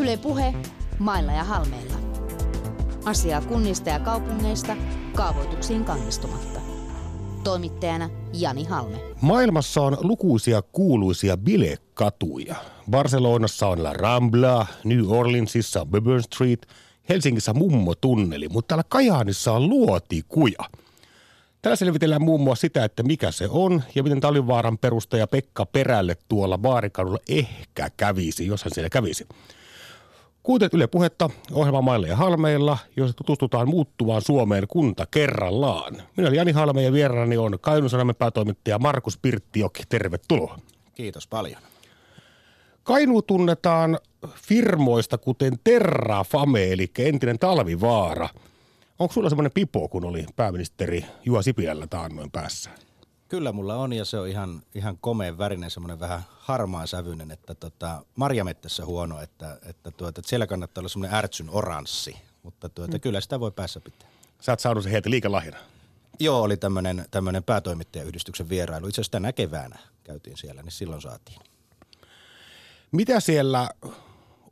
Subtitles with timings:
[0.00, 0.54] Yle Puhe,
[0.98, 1.96] mailla ja halmeilla.
[3.04, 4.76] Asiaa kunnista ja kaupungeista
[5.14, 6.60] kaavoituksiin kannistumatta.
[7.44, 9.00] Toimittajana Jani Halme.
[9.20, 12.54] Maailmassa on lukuisia kuuluisia bilekatuja.
[12.90, 16.66] Barcelonassa on La Rambla, New Orleansissa on Bourbon Street,
[17.08, 20.64] Helsingissä Mummo-tunneli, mutta täällä Kajaanissa on Luotikuja.
[21.62, 26.16] Täällä selvitellään muun muassa sitä, että mikä se on ja miten Talivaaran perustaja Pekka Perälle
[26.28, 29.26] tuolla baarikadulla ehkä kävisi, jos hän siellä kävisi.
[30.42, 35.94] Kuuntelet Yle Puhetta ohjelma Maille ja Halmeilla, jossa tutustutaan muuttuvaan Suomeen kunta kerrallaan.
[35.94, 39.82] Minä olen Jani Halme ja vieraani on Kainuun Sanomen päätoimittaja Markus Pirttijoki.
[39.88, 40.58] Tervetuloa.
[40.94, 41.60] Kiitos paljon.
[42.82, 43.98] Kainuu tunnetaan
[44.34, 48.28] firmoista kuten Terrafame, eli entinen talvivaara.
[48.98, 52.70] Onko sulla semmoinen pipo, kun oli pääministeri Juha Sipilällä taannoin päässä?
[53.30, 57.54] Kyllä mulla on ja se on ihan, ihan komeen värinen, semmoinen vähän harmaa sävyinen, että
[57.54, 62.92] tota, marjamettässä huono, että, että, tuota, että siellä kannattaa olla semmoinen ärtsyn oranssi, mutta tuota,
[62.96, 63.00] mm.
[63.00, 64.08] kyllä sitä voi päässä pitää.
[64.40, 65.58] Sä oot saanut se heiltä liikelahjana.
[66.20, 68.86] Joo, oli tämmöinen, tämmöinen päätoimittajayhdistyksen vierailu.
[68.86, 71.38] Itse asiassa tänä keväänä käytiin siellä, niin silloin saatiin.
[72.92, 73.70] Mitä siellä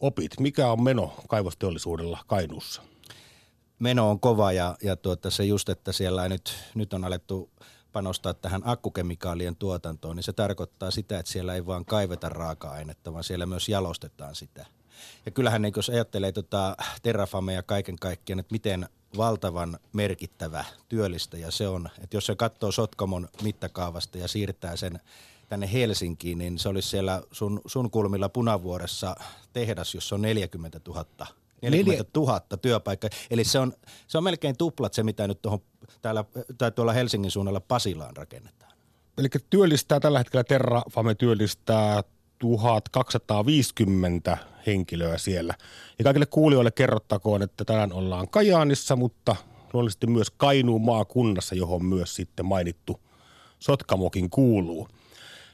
[0.01, 0.41] opit?
[0.41, 2.83] Mikä on meno kaivosteollisuudella Kainuussa?
[3.79, 7.51] Meno on kova ja, ja tuota, se just, että siellä nyt, nyt on alettu
[7.93, 13.25] panostaa tähän akkukemikaalien tuotantoon, niin se tarkoittaa sitä, että siellä ei vaan kaiveta raaka-ainetta, vaan
[13.25, 14.67] siellä myös jalostetaan sitä.
[15.27, 21.69] Ja kyllähän niin jos ajattelee tota Terrafamea kaiken kaikkiaan, että miten valtavan merkittävä työllistäjä se
[21.69, 21.89] on.
[22.03, 25.01] Että jos se katsoo Sotkamon mittakaavasta ja siirtää sen
[25.49, 29.17] tänne Helsinkiin, niin se olisi siellä sun, sun kulmilla Punavuoressa
[29.53, 31.05] tehdas, jossa on 40 000
[31.63, 33.11] 40 000 työpaikkaa.
[33.31, 33.73] Eli se on,
[34.07, 35.61] se on melkein tuplat se, mitä nyt tuohon
[36.03, 36.25] täällä,
[36.59, 38.73] tai tuolla Helsingin suunnalla Pasilaan rakennetaan.
[39.19, 42.03] Eli työllistää tällä hetkellä Terrafame työllistää
[42.39, 45.55] 1250 henkilöä siellä.
[45.99, 49.37] Ja kaikille kuulijoille kerrottakoon, että tänään ollaan Kajaanissa, mutta
[49.73, 53.01] luonnollisesti myös Kainuun maakunnassa, johon myös sitten mainittu
[53.59, 54.89] Sotkamokin kuuluu.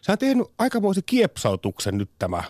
[0.01, 2.43] Sä on tehnyt aikamoisen kiepsautuksen nyt tämä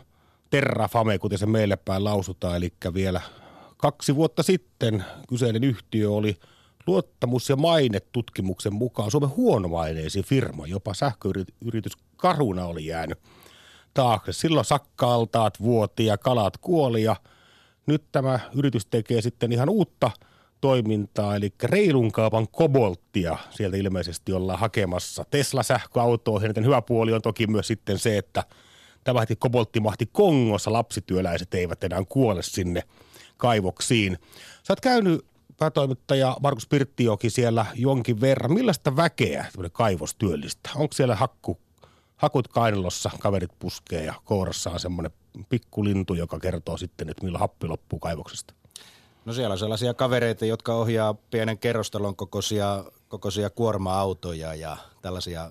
[0.51, 3.21] Terrafame, kuten se meille päin lausutaan, eli vielä
[3.77, 6.37] kaksi vuotta sitten kyseinen yhtiö oli
[6.87, 13.19] luottamus- ja mainetutkimuksen mukaan Suomen huonomaineisin firma, jopa sähköyritys Karuna oli jäänyt
[13.95, 14.33] taakse.
[14.33, 17.17] Silloin sakkaaltaat vuoti ja kalat kuoli ja
[17.87, 20.11] nyt tämä yritys tekee sitten ihan uutta
[20.61, 25.25] toimintaa, eli reilun kaupan kobolttia sieltä ilmeisesti ollaan hakemassa.
[25.31, 28.45] Tesla-sähköautoihin, joten hyvä puoli on toki myös sitten se, että
[29.05, 32.83] tämä heti kobolttimahti Kongossa lapsityöläiset eivät enää kuole sinne
[33.37, 34.19] kaivoksiin.
[34.63, 35.25] Sä oot käynyt
[35.59, 38.53] päätoimittaja Markus Pirttijoki siellä jonkin verran.
[38.53, 40.71] Millaista väkeä kaivos työllistä?
[40.75, 41.59] Onko siellä hakku
[42.17, 45.13] hakut kainalossa, kaverit puskee ja kourassa on semmoinen
[45.49, 48.55] pikkulintu, joka kertoo sitten, että milloin happi loppuu kaivoksesta.
[49.25, 55.51] No siellä on sellaisia kavereita, jotka ohjaa pienen kerrostalon kokoisia, kokoisia kuorma-autoja ja tällaisia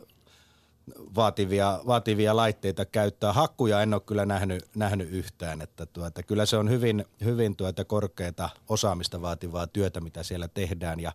[1.15, 3.33] vaativia, vaativia laitteita käyttää.
[3.33, 7.85] Hakkuja en ole kyllä nähnyt, nähnyt yhtään, että tuota, kyllä se on hyvin, hyvin tuota
[7.85, 11.11] korkeata osaamista vaativaa työtä, mitä siellä tehdään ja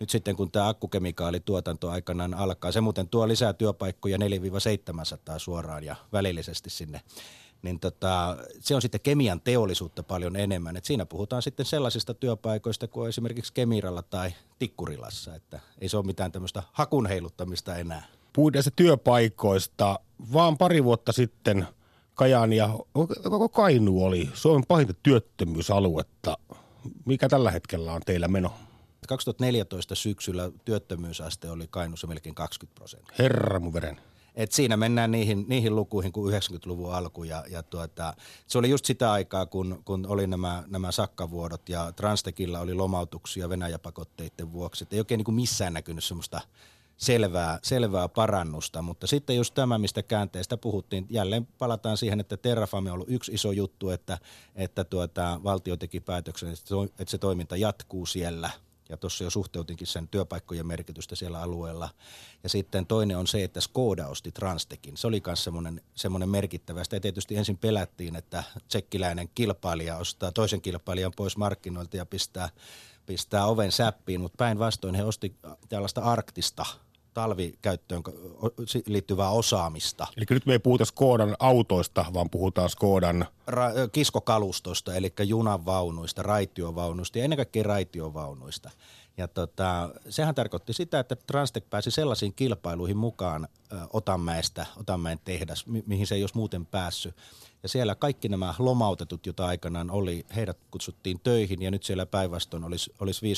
[0.00, 4.20] nyt sitten kun tämä akkukemikaalituotanto aikanaan alkaa, se muuten tuo lisää työpaikkoja 4-700
[5.38, 7.00] suoraan ja välillisesti sinne
[7.62, 10.76] niin tota, se on sitten kemian teollisuutta paljon enemmän.
[10.76, 16.06] Et siinä puhutaan sitten sellaisista työpaikoista kuin esimerkiksi Kemiralla tai Tikkurilassa, että ei se ole
[16.06, 19.98] mitään tämmöistä hakun heiluttamista enää puhutaan työpaikoista.
[20.32, 21.66] Vaan pari vuotta sitten
[22.14, 22.70] Kajaani ja
[23.22, 26.38] koko Kainu oli Suomen pahinta työttömyysaluetta.
[27.04, 28.52] Mikä tällä hetkellä on teillä meno?
[29.08, 33.14] 2014 syksyllä työttömyysaste oli Kainussa melkein 20 prosenttia.
[33.18, 34.00] Herra mun veren.
[34.34, 38.14] Et siinä mennään niihin, niihin lukuihin kuin 90-luvun alku ja, ja tuota,
[38.46, 43.48] se oli just sitä aikaa, kun, kun oli nämä, nämä sakkavuodot ja Transtekilla oli lomautuksia
[43.48, 44.84] Venäjäpakotteiden vuoksi.
[44.84, 46.40] Et ei oikein niin kuin missään näkynyt semmoista–
[46.98, 52.90] selvää, selvää parannusta, mutta sitten just tämä, mistä käänteestä puhuttiin, jälleen palataan siihen, että Terrafame
[52.90, 54.18] on ollut yksi iso juttu, että,
[54.54, 56.52] että tuota, valtio teki päätöksen,
[56.98, 58.50] että se toiminta jatkuu siellä
[58.88, 61.88] ja tuossa jo suhteutinkin sen työpaikkojen merkitystä siellä alueella.
[62.42, 64.96] Ja sitten toinen on se, että Skoda osti Transtekin.
[64.96, 66.84] Se oli myös semmoinen, semmoinen merkittävä.
[66.84, 72.48] Sitä tietysti ensin pelättiin, että tsekkiläinen kilpailija ostaa toisen kilpailijan pois markkinoilta ja pistää,
[73.06, 75.36] pistää oven säppiin, mutta päinvastoin he osti
[75.68, 76.66] tällaista arktista–
[77.18, 78.02] talvikäyttöön
[78.86, 80.06] liittyvää osaamista.
[80.16, 83.26] Eli nyt me ei puhuta Skodan autoista, vaan puhutaan Skodan...
[83.50, 88.70] Ra- kiskokalustosta, eli junavaunuista, raitiovaunuista ja ennen kaikkea raitiovaunuista.
[89.16, 93.48] Ja tota, sehän tarkoitti sitä, että Transtec pääsi sellaisiin kilpailuihin mukaan
[93.92, 97.14] Otanmäestä, Otanmäen tehdas, mi- mihin se ei olisi muuten päässyt.
[97.62, 102.64] Ja siellä kaikki nämä lomautetut, joita aikanaan oli, heidät kutsuttiin töihin ja nyt siellä päinvastoin
[102.64, 103.34] olisi, olisi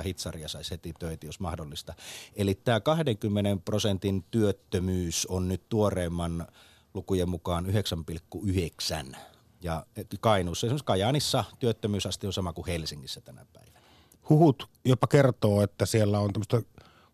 [0.00, 1.94] 50-100 hitsaria saisi heti töitä, jos mahdollista.
[2.36, 6.46] Eli tämä 20 prosentin työttömyys on nyt tuoreimman
[6.94, 9.16] lukujen mukaan 9,9.
[9.62, 9.86] Ja
[10.20, 13.80] Kainuussa, esimerkiksi Kajaanissa työttömyysaste on sama kuin Helsingissä tänä päivänä.
[14.28, 16.62] Huhut jopa kertoo, että siellä on tämmöistä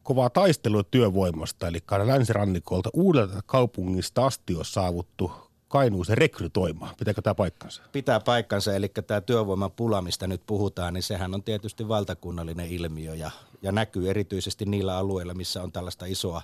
[0.02, 5.32] kovaa taistelua työvoimasta, eli länsirannikolta uudelta kaupungista asti on saavuttu
[5.68, 6.94] Kainuuseen rekrytoimaan.
[6.98, 7.82] Pitääkö tämä paikkansa?
[7.92, 13.14] Pitää paikkansa, eli tämä työvoiman pula, mistä nyt puhutaan, niin sehän on tietysti valtakunnallinen ilmiö
[13.14, 13.30] ja,
[13.62, 16.42] ja näkyy erityisesti niillä alueilla, missä on tällaista isoa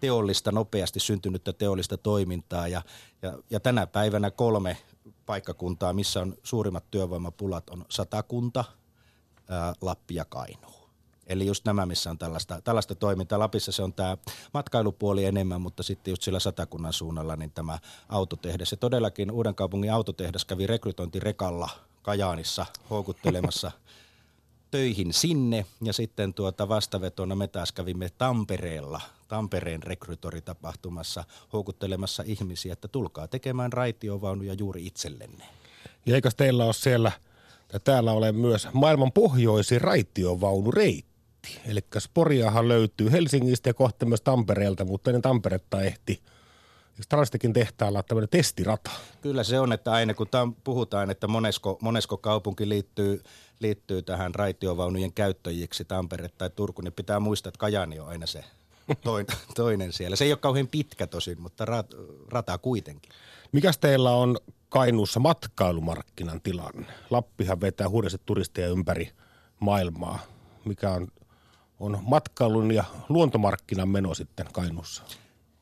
[0.00, 2.68] teollista, nopeasti syntynyttä teollista toimintaa.
[2.68, 2.82] Ja,
[3.22, 4.76] ja, ja tänä päivänä kolme
[5.26, 8.64] paikkakuntaa, missä on suurimmat työvoimapulat, on Satakunta,
[9.48, 10.81] ää, Lappi ja Kainuu.
[11.26, 13.38] Eli just nämä, missä on tällaista, tällaista toimintaa.
[13.38, 14.16] Lapissa se on tämä
[14.54, 17.78] matkailupuoli enemmän, mutta sitten just sillä satakunnan suunnalla niin tämä
[18.08, 18.70] autotehdas.
[18.70, 21.68] Ja todellakin Uudenkaupungin autotehdas kävi rekrytointirekalla
[22.02, 23.72] Kajaanissa houkuttelemassa
[24.70, 32.88] töihin sinne ja sitten tuota vastavetona me taas kävimme Tampereella, Tampereen rekrytoritapahtumassa houkuttelemassa ihmisiä, että
[32.88, 35.44] tulkaa tekemään raitiovaunuja juuri itsellenne.
[36.06, 37.12] Ja eikös teillä ole siellä,
[37.84, 41.11] täällä ole myös maailman pohjoisin raitiovaunureitti?
[41.66, 46.22] Eli Sporiahan löytyy Helsingistä ja kohta myös Tampereelta, mutta ennen Tamperetta ehti
[47.08, 48.90] Transtekin tehtaalla on tämmöinen testirata.
[49.20, 53.22] Kyllä se on, että aina kun tam, puhutaan, että monesko, monesko kaupunki liittyy,
[53.60, 58.44] liittyy tähän raitiovaunujen käyttäjiksi, Tampere tai Turku, niin pitää muistaa, että Kajani on aina se
[59.04, 60.16] toinen, toinen siellä.
[60.16, 61.86] Se ei ole kauhean pitkä tosin, mutta rat,
[62.28, 63.12] rata kuitenkin.
[63.52, 64.36] Mikäs teillä on
[64.68, 66.86] Kainuussa matkailumarkkinan tilanne?
[67.10, 69.10] Lappihan vetää hurjasti turisteja ympäri
[69.60, 70.18] maailmaa.
[70.64, 71.08] Mikä on,
[71.82, 75.02] on matkailun ja luontomarkkinan meno sitten Kainuussa?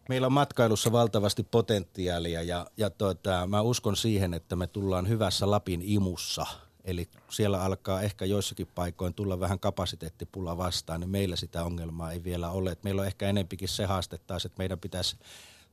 [0.09, 5.51] Meillä on matkailussa valtavasti potentiaalia ja, ja tuota, mä uskon siihen, että me tullaan hyvässä
[5.51, 6.47] Lapin imussa.
[6.85, 12.25] Eli siellä alkaa ehkä joissakin paikoin tulla vähän kapasiteettipula vastaan, niin meillä sitä ongelmaa ei
[12.25, 12.71] vielä ole.
[12.71, 15.17] Et meillä on ehkä enempikin se haaste taas, että meidän pitäisi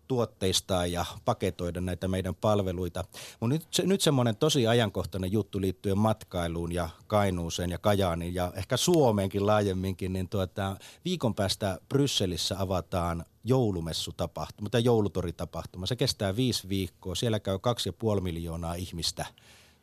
[0.07, 3.03] tuotteistaa ja paketoida näitä meidän palveluita.
[3.39, 8.51] Mutta nyt, se, nyt semmoinen tosi ajankohtainen juttu liittyen matkailuun ja Kainuuseen ja Kajaaniin ja
[8.55, 15.85] ehkä Suomeenkin laajemminkin, niin tuota, viikon päästä Brysselissä avataan joulumessutapahtuma tai joulutoritapahtuma.
[15.85, 17.15] Se kestää viisi viikkoa.
[17.15, 19.25] Siellä käy kaksi ja puoli miljoonaa ihmistä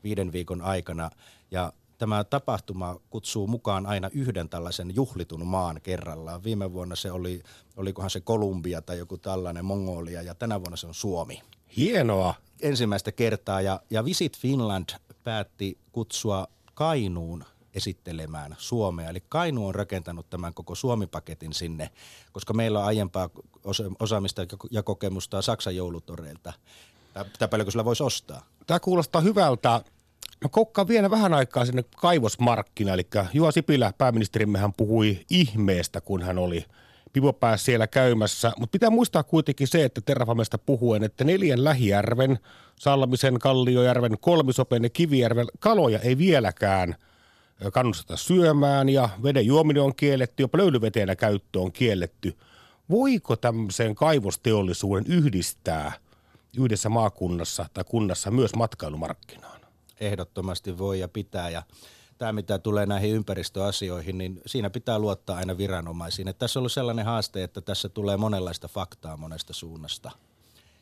[0.05, 1.11] viiden viikon aikana
[1.50, 6.44] ja tämä tapahtuma kutsuu mukaan aina yhden tällaisen juhlitun maan kerrallaan.
[6.44, 7.43] Viime vuonna se oli,
[7.76, 11.43] olikohan se Kolumbia tai joku tällainen Mongolia ja tänä vuonna se on Suomi.
[11.76, 12.35] Hienoa.
[12.62, 14.88] Ensimmäistä kertaa ja, ja Visit Finland
[15.25, 17.44] päätti kutsua Kainuun
[17.75, 19.11] esittelemään Suomea.
[19.11, 21.91] Eli Kainu on rakentanut tämän koko Suomi-paketin sinne,
[22.32, 23.31] koska meillä on aiempaa
[24.00, 26.52] osaamista ja kokemusta Saksan joulutoreilta.
[27.38, 28.46] Tämä paljonko sillä voisi ostaa?
[28.67, 29.85] Tämä kuulostaa hyvältä.
[30.42, 36.38] Mä koukkaan vielä vähän aikaa sinne kaivosmarkkina, eli Juha Sipilä, pääministerimmehän puhui ihmeestä, kun hän
[36.38, 36.64] oli
[37.12, 38.52] pivopäässä siellä käymässä.
[38.58, 42.38] Mutta pitää muistaa kuitenkin se, että Terrafamesta puhuen, että neljän lähijärven,
[42.81, 46.94] Salmisen, Kalliojärven, Kolmisopen ja Kivijärven kaloja ei vieläkään
[47.72, 52.36] kannusteta syömään ja veden juominen on kielletty, jopa löylyveteenä käyttö on kielletty.
[52.90, 55.92] Voiko tämmöisen kaivosteollisuuden yhdistää
[56.58, 59.63] yhdessä maakunnassa tai kunnassa myös matkailumarkkinaan?
[60.06, 61.51] Ehdottomasti voi ja pitää.
[61.51, 61.62] Ja
[62.19, 66.29] tämä, mitä tulee näihin ympäristöasioihin, niin siinä pitää luottaa aina viranomaisiin.
[66.29, 70.11] Että tässä on ollut sellainen haaste, että tässä tulee monenlaista faktaa monesta suunnasta.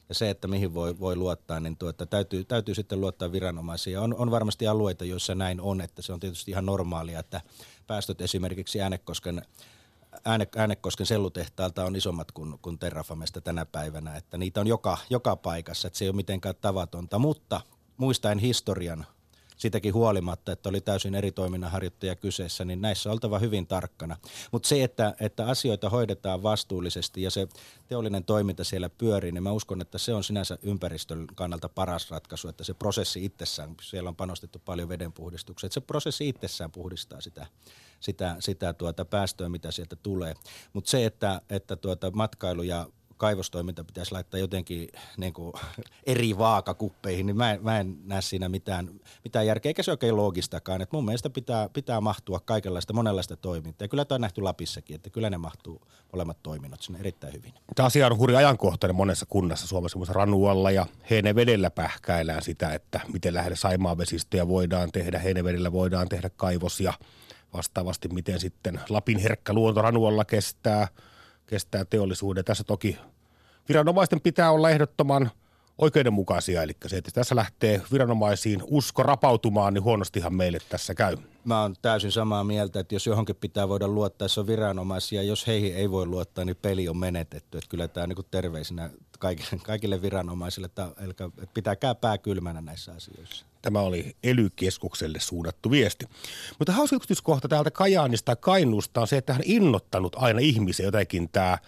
[0.09, 3.99] Ja se, että mihin voi, voi luottaa, niin tuota, täytyy, täytyy sitten luottaa viranomaisiin.
[3.99, 7.41] On, on varmasti alueita, joissa näin on, että se on tietysti ihan normaalia, että
[7.87, 9.43] päästöt esimerkiksi Äänekosken
[10.25, 15.37] Ääne, Äänekosken sellutehtaalta on isommat kuin, kuin Terrafamesta tänä päivänä, että niitä on joka, joka
[15.37, 17.61] paikassa, että se ei ole mitenkään tavatonta, mutta
[18.03, 19.07] muistaen historian
[19.57, 24.17] sitäkin huolimatta, että oli täysin eri toiminnanharjoittaja kyseessä, niin näissä oltava hyvin tarkkana.
[24.53, 27.49] Mutta se, että, että asioita hoidetaan vastuullisesti ja se
[27.89, 32.49] teollinen toiminta siellä pyörii, niin mä uskon, että se on sinänsä ympäristön kannalta paras ratkaisu,
[32.49, 37.47] että se prosessi itsessään, siellä on panostettu paljon vedenpuhdistukseen, että se prosessi itsessään puhdistaa sitä,
[38.01, 40.35] sitä, sitä tuota päästöä, mitä sieltä tulee.
[40.73, 42.87] Mutta se, että, että tuota matkailu ja
[43.23, 45.53] kaivostoiminta pitäisi laittaa jotenkin niin kuin
[46.07, 48.91] eri vaakakuppeihin, niin mä en, mä en näe siinä mitään,
[49.25, 50.83] mitään järkeä, eikä se oikein loogistakaan.
[50.83, 53.85] Et mun mielestä pitää, pitää mahtua kaikenlaista, monenlaista toimintaa.
[53.85, 55.81] Ja kyllä tämä on nähty Lapissakin, että kyllä ne mahtuu
[56.13, 57.53] molemmat toiminnot sinne erittäin hyvin.
[57.75, 63.01] Tämä asia on hurja ajankohtainen monessa kunnassa Suomessa, muun Ranualla ja Heinävedellä pähkäillään sitä, että
[63.13, 65.19] miten lähelle Saimaan vesistöjä voidaan tehdä.
[65.19, 66.93] Heinävedellä voidaan tehdä kaivos ja
[67.55, 70.89] vastaavasti miten sitten Lapin herkkä luonto Ranualla kestää–
[71.53, 72.45] kestää teollisuuden.
[72.45, 72.99] Tässä toki
[73.69, 75.31] viranomaisten pitää olla ehdottoman
[75.79, 76.63] oikeudenmukaisia.
[76.63, 81.17] Eli se, että tässä lähtee viranomaisiin usko rapautumaan, niin huonostihan meille tässä käy.
[81.45, 85.23] Mä oon täysin samaa mieltä, että jos johonkin pitää voida luottaa, se on viranomaisia.
[85.23, 87.59] Jos heihin ei voi luottaa, niin peli on menetetty.
[87.59, 93.47] Että kyllä tämä niin terveisinä kaikille, kaikille viranomaisille, että, että pitäkää pää kylmänä näissä asioissa.
[93.63, 94.49] Tämä oli ely
[95.19, 96.07] suunnattu viesti.
[96.59, 101.29] Mutta hauska yksityiskohta täältä Kajaanista ja Kainuusta on se, että hän innottanut aina ihmisiä jotenkin
[101.29, 101.59] tämä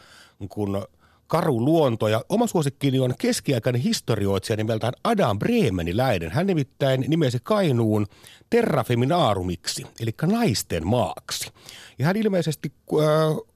[0.48, 0.86] kun
[1.26, 2.08] karu luonto.
[2.08, 6.30] Ja oma suosikkini on keskiaikainen historioitsija nimeltään Adam Bremeniläinen.
[6.30, 8.06] Hän nimittäin nimesi Kainuun
[8.50, 11.50] terrafeminaarumiksi, eli naisten maaksi.
[11.98, 13.06] Ja hän ilmeisesti äh,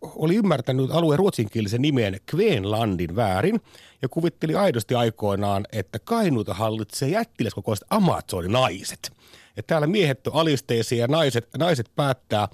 [0.02, 3.60] oli ymmärtänyt alueen ruotsinkielisen nimen Kveenlandin väärin
[4.02, 9.12] ja kuvitteli aidosti aikoinaan, että Kainuuta hallitsee jättiläskokoiset Amazoninaiset.
[9.56, 12.48] Ja täällä miehet on alisteisia ja naiset, naiset päättää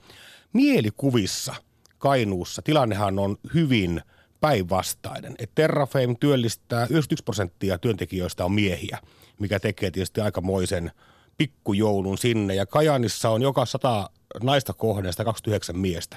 [0.52, 1.54] mielikuvissa
[1.98, 2.62] Kainuussa.
[2.62, 4.00] Tilannehan on hyvin–
[4.44, 5.34] päinvastainen.
[5.38, 8.98] Et Terrafame työllistää 91 prosenttia työntekijöistä on miehiä,
[9.40, 10.92] mikä tekee tietysti aikamoisen
[11.36, 12.54] pikkujoulun sinne.
[12.54, 14.10] Ja Kajanissa on joka sata
[14.42, 16.16] naista kohden 129 miestä.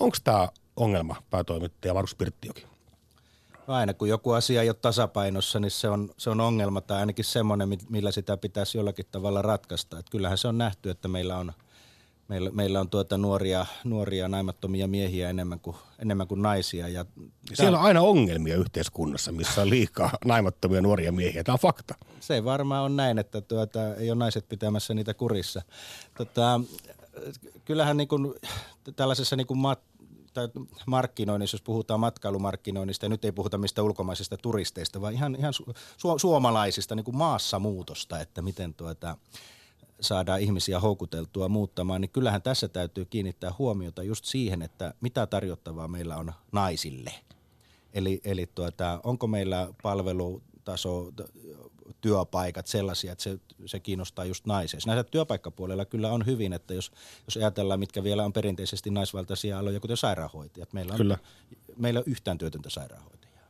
[0.00, 2.64] Onko tämä ongelma, päätoimittaja Markus Pirttiokin?
[3.66, 7.24] Aina kun joku asia ei ole tasapainossa, niin se on, se on ongelma tai ainakin
[7.24, 9.98] semmoinen, millä sitä pitäisi jollakin tavalla ratkaista.
[9.98, 11.52] Et kyllähän se on nähty, että meillä on–
[12.28, 16.88] Meillä, meillä on tuota nuoria, nuoria naimattomia miehiä enemmän kuin, enemmän kuin naisia.
[16.88, 17.04] Ja
[17.54, 21.44] Siellä on aina ongelmia yhteiskunnassa, missä on liikaa naimattomia nuoria miehiä.
[21.44, 21.94] Tämä on fakta.
[22.20, 25.62] Se varmaan on näin, että tuota, ei ole naiset pitämässä niitä kurissa.
[26.18, 26.60] Tota,
[27.64, 28.34] kyllähän niin kuin,
[28.96, 29.80] tällaisessa niin kuin mat,
[30.34, 30.48] tai
[30.86, 35.64] markkinoinnissa, jos puhutaan matkailumarkkinoinnista, ja nyt ei puhuta mistä ulkomaisista turisteista, vaan ihan, ihan su,
[35.96, 39.16] su, suomalaisista niin kuin maassamuutosta, että miten tuota,
[40.00, 45.88] saadaan ihmisiä houkuteltua muuttamaan, niin kyllähän tässä täytyy kiinnittää huomiota just siihen, että mitä tarjottavaa
[45.88, 47.12] meillä on naisille.
[47.92, 51.12] Eli, eli tuota, onko meillä palvelutaso,
[52.00, 54.80] työpaikat sellaisia, että se, se kiinnostaa just naisia.
[54.86, 56.92] Näissä työpaikkapuolella kyllä on hyvin, että jos,
[57.26, 60.72] jos ajatellaan, mitkä vielä on perinteisesti naisvaltaisia aloja, kuten sairaanhoitajat.
[60.72, 61.18] Meillä on, kyllä.
[61.76, 63.48] meillä on yhtään työtöntä sairaanhoitajaa.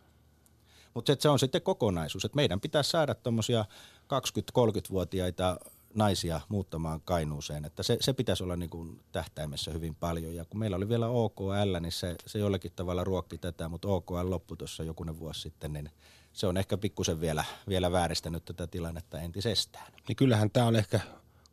[0.94, 3.64] Mutta se, se on sitten kokonaisuus, että meidän pitää saada tuommoisia
[4.04, 5.60] 20-30-vuotiaita
[5.94, 7.64] naisia muuttamaan Kainuuseen.
[7.64, 10.34] Että se, se pitäisi olla niin kuin tähtäimessä hyvin paljon.
[10.34, 14.30] Ja kun meillä oli vielä OKL, niin se, se jollakin tavalla ruokki tätä, mutta OKL
[14.30, 15.90] loppui tuossa jokunen vuosi sitten, niin
[16.32, 19.92] se on ehkä pikkusen vielä, vielä vääristänyt tätä tilannetta entisestään.
[20.08, 21.00] Niin kyllähän tämä on ehkä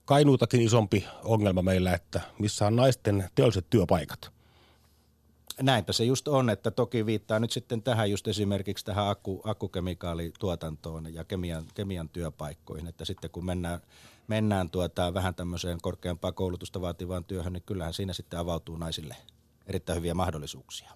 [0.05, 4.31] Kainuutakin isompi ongelma meillä, että missä on naisten teolliset työpaikat–
[5.61, 11.13] näinpä se just on, että toki viittaa nyt sitten tähän just esimerkiksi tähän akku, akkukemikaalituotantoon
[11.13, 13.81] ja kemian, kemian työpaikkoihin, että sitten kun mennään,
[14.27, 19.15] mennään tuota, vähän tämmöiseen korkeampaa koulutusta vaativaan työhön, niin kyllähän siinä sitten avautuu naisille
[19.67, 20.91] erittäin hyviä mahdollisuuksia.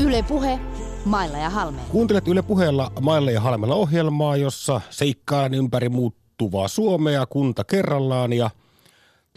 [0.00, 0.60] Yle Puhe,
[1.04, 1.90] Mailla ja Halmeella.
[1.90, 8.50] Kuuntelet Yle Puheella Mailla ja Halmeella ohjelmaa, jossa seikkaan ympäri muuttuvaa Suomea kunta kerrallaan ja–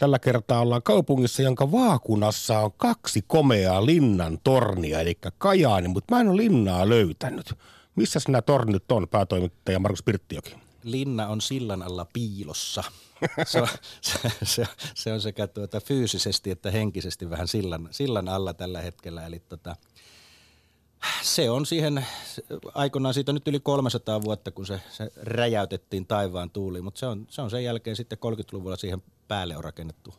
[0.02, 6.20] Tällä kertaa ollaan kaupungissa, jonka vaakunassa on kaksi komeaa linnan tornia, eli Kajaani, mutta mä
[6.20, 7.54] en ole linnaa löytänyt.
[7.96, 10.58] Missä nämä tornit on, päätoimittaja Markus Pirttiokin?
[10.82, 12.84] Linna on sillan alla piilossa.
[13.46, 13.68] Se on,
[14.42, 19.26] se, se, on sekä tuota fyysisesti että henkisesti vähän sillan, sillan alla tällä hetkellä.
[19.26, 19.76] Eli tota,
[21.22, 22.06] se on siihen
[22.74, 27.26] aikoinaan siitä nyt yli 300 vuotta, kun se, se räjäytettiin taivaan tuuliin, mutta se on,
[27.30, 30.14] se on sen jälkeen sitten 30-luvulla siihen päälle on rakennettu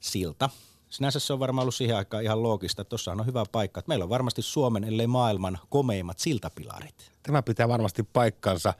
[0.00, 0.50] silta.
[0.90, 3.78] Sinänsä se on varmaan ollut siihen aikaan ihan loogista, että on hyvä paikka.
[3.78, 7.12] Että meillä on varmasti Suomen, ellei maailman komeimmat siltapilarit.
[7.22, 8.74] Tämä pitää varmasti paikkansa.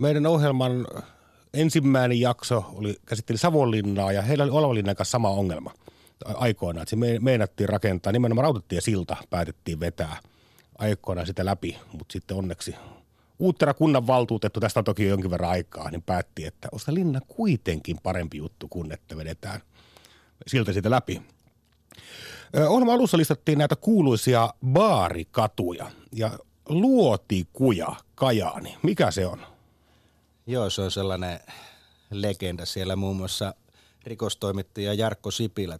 [0.00, 0.86] Meidän ohjelman
[1.54, 5.74] ensimmäinen jakso oli, käsitteli Savonlinnaa ja heillä oli Olavinlinnan kanssa sama ongelma
[6.24, 6.86] aikoinaan.
[6.86, 10.16] Se meinattiin rakentaa, nimenomaan silta päätettiin vetää
[10.78, 12.74] aikoinaan sitä läpi, mutta sitten onneksi
[13.38, 17.96] Uuttera kunnan valtuutettu, tästä on toki jonkin verran aikaa, niin päätti, että osta linna kuitenkin
[18.02, 19.60] parempi juttu kuin että vedetään
[20.46, 21.22] siltä siitä läpi.
[22.68, 26.30] Ohjelman alussa listattiin näitä kuuluisia baarikatuja ja
[26.68, 28.76] luotikuja Kajaani.
[28.82, 29.40] Mikä se on?
[30.50, 31.40] Joo, se on sellainen
[32.10, 32.66] legenda.
[32.66, 33.54] Siellä muun muassa
[34.04, 35.78] rikostoimittaja Jarkko Sipilä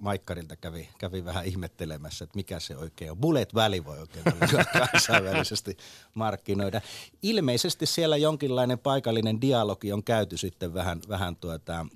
[0.00, 3.18] Maikkarilta kävi, kävi vähän ihmettelemässä, että mikä se oikein on.
[3.18, 4.24] Bullet Valley voi oikein
[4.92, 5.76] kansainvälisesti
[6.14, 6.80] markkinoida.
[7.22, 11.86] Ilmeisesti siellä jonkinlainen paikallinen dialogi on käyty sitten vähän, vähän tuota,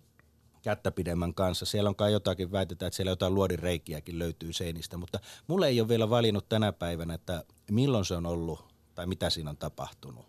[0.63, 1.67] kättä pidemmän kanssa.
[1.67, 5.89] Siellä on kai jotakin, väitetään, että siellä jotain luodinreikiäkin löytyy seinistä, mutta mulle ei ole
[5.89, 10.27] vielä valinnut tänä päivänä, että milloin se on ollut tai mitä siinä on tapahtunut.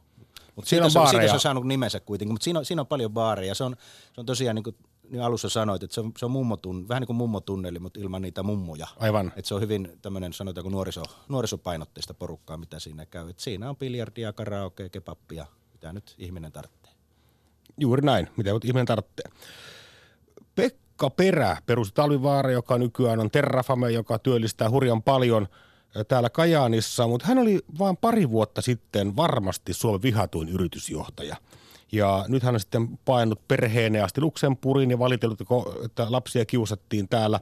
[0.55, 3.11] Mutta siitä, on siitä se on saanut nimensä kuitenkin, mutta siinä on, siinä on paljon
[3.11, 3.55] baareja.
[3.55, 3.75] Se on,
[4.13, 4.75] se on tosiaan niin kuin
[5.11, 8.21] niin alussa sanoit, että se on, se on mummotun, vähän niin kuin mummotunneli, mutta ilman
[8.21, 8.87] niitä mummoja.
[8.99, 9.27] Aivan.
[9.35, 13.29] Että se on hyvin tämmöinen, sanotaanko nuoriso, nuorisopainotteista porukkaa, mitä siinä käy.
[13.29, 16.93] Et siinä on biljardia, karaoke, kebappia, mitä nyt ihminen tarvitsee.
[17.77, 19.31] Juuri näin, mitä ihminen tarvitsee.
[20.55, 25.47] Pekka Perä perusti Talvivaara, joka nykyään on Terrafame, joka työllistää hurjan paljon
[26.07, 31.35] täällä Kajaanissa, mutta hän oli vain pari vuotta sitten varmasti Suomen vihatuin yritysjohtaja.
[31.91, 35.41] Ja nyt hän on sitten painut perheen asti Luxemburgiin ja valitellut,
[35.85, 37.39] että lapsia kiusattiin täällä.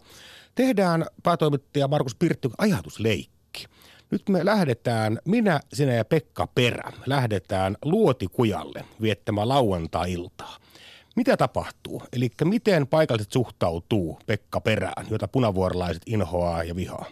[0.56, 3.66] Tehdään päätoimittaja Markus Pirtti ajatusleikki.
[4.12, 10.58] Nyt me lähdetään, minä, sinä ja Pekka Perä, lähdetään Luotikujalle viettämään lauantai-iltaa.
[11.16, 12.04] Mitä tapahtuu?
[12.14, 17.06] Eli miten paikalliset suhtautuu Pekka Perään, jota punavuorilaiset inhoaa ja vihaa?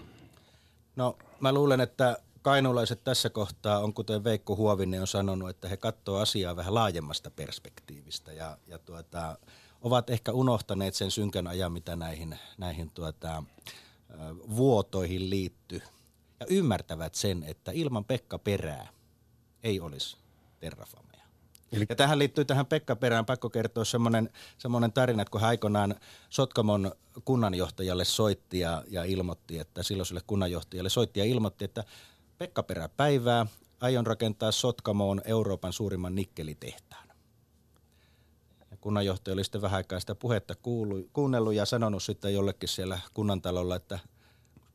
[0.96, 5.78] No mä luulen, että kainulaiset tässä kohtaa on, kuten Veikko Huovinen on sanonut, että he
[5.78, 9.38] katsoo asiaa vähän laajemmasta perspektiivistä ja, ja tuota,
[9.82, 13.44] ovat ehkä unohtaneet sen synkän ajan, mitä näihin, näihin tuota,
[14.56, 15.82] vuotoihin liittyy
[16.40, 18.88] ja ymmärtävät sen, että ilman Pekka Perää
[19.64, 20.18] ei olisi
[20.60, 21.07] Terrafamea.
[21.72, 21.86] Eli...
[21.90, 25.96] Ja tähän liittyy tähän Pekka Perään pakko kertoa semmoinen, semmoinen tarina, että kun hän aikoinaan
[26.30, 26.92] Sotkamon
[27.26, 31.84] kunnanjohtajalle soitti ja, ja ilmoitti, että silloiselle kunnanjohtajalle soitti ja ilmoitti, että
[32.38, 33.46] Pekka Perä päivää,
[33.82, 37.08] aion rakentaa Sotkamoon Euroopan suurimman nikkelitehtaan.
[38.72, 43.00] Ja kunnanjohtaja oli sitten vähän aikaa sitä puhetta kuulu, kuunnellut ja sanonut sitten jollekin siellä
[43.14, 44.00] kunnantalolla, että–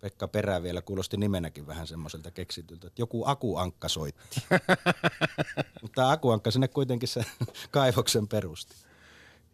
[0.02, 4.40] Pekka Perä vielä kuulosti nimenäkin vähän semmoiselta keksityltä, että joku akuankka soitti.
[5.82, 7.24] Mutta akuankka sinne kuitenkin se
[7.70, 8.74] kaivoksen perusti.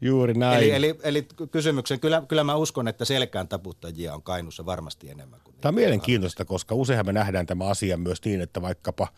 [0.00, 0.58] Juuri näin.
[0.58, 5.40] Eli, eli, eli kysymyksen, kyllä, kyllä mä uskon, että selkään taputtajia on Kainussa varmasti enemmän
[5.44, 9.08] kuin Tämä on mielenkiintoista, koska useinhan me nähdään tämä asia myös niin, että vaikkapa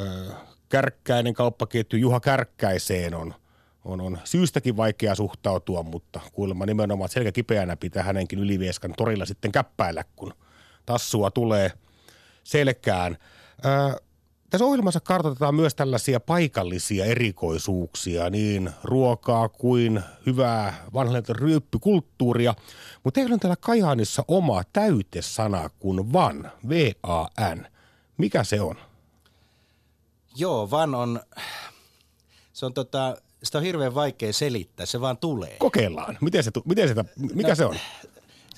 [0.00, 0.32] ö,
[0.68, 3.34] kärkkäinen kauppaketju Juha Kärkkäiseen on,
[3.84, 9.52] on, on syystäkin vaikea suhtautua, mutta kuulemma nimenomaan selkä kipeänä pitää hänenkin Ylivieskan torilla sitten
[9.52, 10.34] käppäillä, kun–
[10.88, 11.72] tassua tulee
[12.44, 13.18] selkään.
[13.62, 13.96] Ää,
[14.50, 22.54] tässä ohjelmassa kartoitetaan myös tällaisia paikallisia erikoisuuksia, niin ruokaa kuin hyvää vanhalta ryyppykulttuuria.
[23.04, 27.66] Mutta teillä on täällä Kajaanissa oma täytesana kuin van, V-A-N.
[28.18, 28.76] Mikä se on?
[30.36, 31.20] Joo, van on,
[32.52, 35.56] se on tota, sitä on hirveän vaikea selittää, se vaan tulee.
[35.58, 36.18] Kokeillaan.
[36.20, 37.76] Miten se, miten se, mikä no, se on?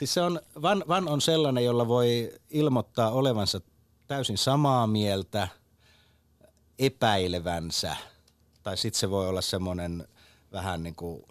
[0.01, 3.61] Siis se on, van, van on sellainen, jolla voi ilmoittaa olevansa
[4.07, 5.49] täysin samaa mieltä,
[6.79, 7.97] epäilevänsä,
[8.63, 10.09] tai sitten se voi olla semmoinen
[10.53, 11.23] vähän niin kuin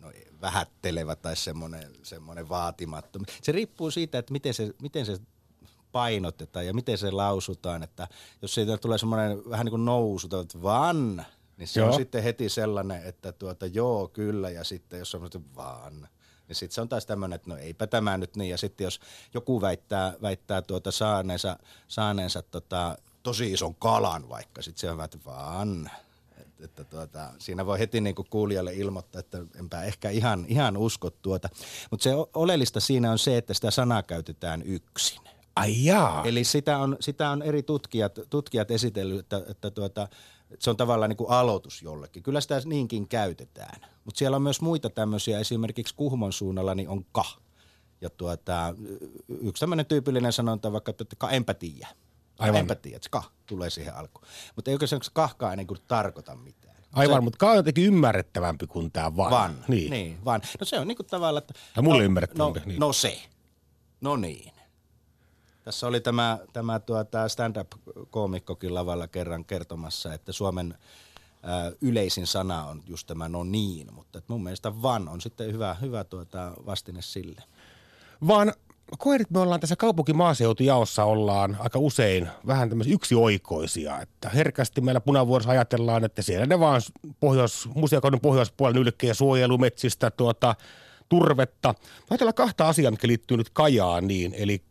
[0.00, 3.28] no, vähättelevä tai semmoinen, semmoinen vaatimattomuus.
[3.42, 5.18] Se riippuu siitä, että miten se, miten se
[5.92, 8.08] painotetaan ja miten se lausutaan, että
[8.42, 11.26] jos siitä tulee semmoinen vähän niin kuin nousu, että van,
[11.56, 11.88] niin se joo.
[11.88, 16.08] on sitten heti sellainen, että tuota joo, kyllä, ja sitten jos on vaan,
[16.48, 18.50] niin sitten se on taas tämmöinen, että no eipä tämä nyt niin.
[18.50, 19.00] Ja sitten jos
[19.34, 25.10] joku väittää, väittää tuota saaneensa, saaneensa tota, tosi ison kalan vaikka, sitten se on vähän,
[25.24, 25.90] vaan
[26.38, 30.76] että, että tuota, siinä voi heti niin kuin kuulijalle ilmoittaa, että enpä ehkä ihan, ihan
[30.76, 31.48] usko tuota.
[31.90, 35.20] Mutta se oleellista siinä on se, että sitä sanaa käytetään yksin.
[35.56, 36.24] Ai jaa.
[36.24, 40.08] Eli sitä on, sitä on eri tutkijat, tutkijat esitellyt, että, että tuota,
[40.58, 42.22] se on tavallaan niin kuin aloitus jollekin.
[42.22, 43.80] Kyllä sitä niinkin käytetään.
[44.04, 47.24] Mutta siellä on myös muita tämmöisiä, esimerkiksi Kuhmon suunnalla niin on ka.
[48.00, 48.74] Ja tuota,
[49.28, 51.88] yksi tämmöinen tyypillinen sanonta vaikka, että ka enpä tiedä.
[52.38, 52.60] Aivan.
[52.60, 54.26] Enpä tiedä, että ka tulee siihen alkuun.
[54.56, 56.76] Mutta eikö se kahkaa ei niin kuin tarkoita mitään.
[56.92, 59.30] Aivan, se, mutta ka on jotenkin ymmärrettävämpi kuin tämä van.
[59.30, 59.90] Van, niin.
[59.90, 60.40] niin van.
[60.60, 61.54] No se on niin kuin tavallaan, että...
[61.76, 62.60] Ja mulle no, ymmärrettävämpi.
[62.60, 62.80] No, niin.
[62.80, 63.22] no se.
[64.00, 64.53] No niin.
[65.64, 72.82] Tässä oli tämä, tämä tuota stand-up-koomikkokin lavalla kerran kertomassa, että Suomen ä, yleisin sana on
[72.86, 77.42] just tämä no niin, mutta mun mielestä van on sitten hyvä, hyvä tuota vastine sille.
[78.26, 78.52] Vaan
[78.98, 85.00] koen, että me ollaan tässä kaupunkimaaseutujaossa ollaan aika usein vähän tämmöisiä yksioikoisia, että herkästi meillä
[85.00, 86.80] punavuorossa ajatellaan, että siellä ne vaan
[87.20, 90.54] pohjois, museokauden pohjoispuolen ylkeä suojelumetsistä tuota,
[91.08, 91.74] turvetta.
[92.10, 94.34] Ajatellaan kahta asiaa, mikä liittyy nyt Kajaaniin.
[94.36, 94.62] Eli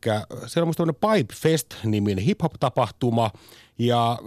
[0.45, 3.31] se on musta Pipe Fest-niminen hip-hop-tapahtuma
[3.79, 4.19] ja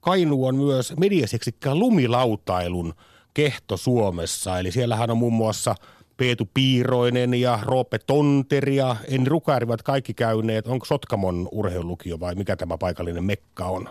[0.00, 2.94] Kainu on myös mediaseksikkään lumilautailun
[3.34, 4.58] kehto Suomessa.
[4.58, 5.74] Eli siellähän on muun muassa
[6.16, 10.66] Peetu Piiroinen ja Roope Tonteri ja Enni Rukaari ovat kaikki käyneet.
[10.66, 13.88] Onko Sotkamon urheilulukio vai mikä tämä paikallinen mekka on?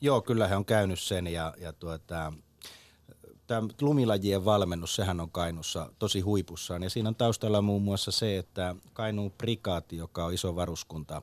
[0.00, 2.32] Joo, kyllä he on käynyt sen ja, ja tuota,
[3.50, 6.82] tämä lumilajien valmennus, sehän on Kainussa tosi huipussaan.
[6.82, 11.22] Ja siinä on taustalla muun muassa se, että Kainuun prikaati, joka on iso varuskunta,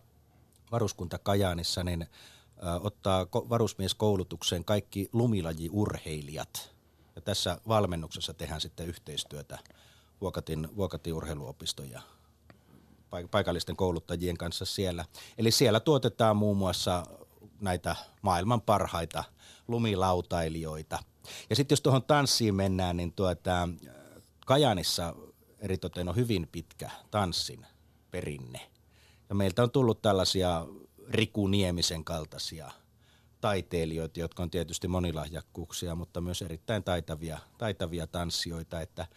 [0.71, 2.07] varuskunta Kajaanissa, niin
[2.81, 6.75] ottaa varusmieskoulutukseen kaikki lumilajiurheilijat.
[7.15, 9.59] Ja tässä valmennuksessa tehdään sitten yhteistyötä
[10.21, 12.01] Vuokatin, Vuokatin urheiluopiston ja
[13.31, 15.05] paikallisten kouluttajien kanssa siellä.
[15.37, 17.03] Eli siellä tuotetaan muun muassa
[17.61, 19.23] näitä maailman parhaita
[19.67, 20.99] lumilautailijoita.
[21.49, 23.69] Ja sitten jos tuohon tanssiin mennään, niin tuota,
[24.45, 25.15] Kajanissa
[25.59, 27.65] eritoten on hyvin pitkä tanssin
[28.11, 28.59] perinne.
[29.29, 30.67] Ja meiltä on tullut tällaisia
[31.09, 32.71] Riku Niemisen kaltaisia
[33.41, 39.07] taiteilijoita, jotka on tietysti monilahjakkuuksia, mutta myös erittäin taitavia, taitavia tanssijoita, että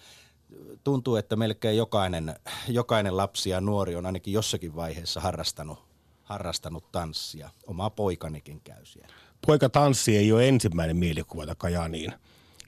[0.84, 2.34] tuntuu, että melkein jokainen,
[2.68, 5.78] jokainen lapsi ja nuori on ainakin jossakin vaiheessa harrastanut,
[6.22, 7.50] harrastanut tanssia.
[7.66, 9.14] Oma poikanikin käy siellä.
[9.46, 12.12] Poika tanssi ei ole ensimmäinen mielikuva, jota Kajaaniin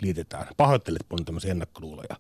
[0.03, 0.47] liitetään.
[0.57, 2.17] Pahoittelet mun tämmöisiä ennakkoluuloja.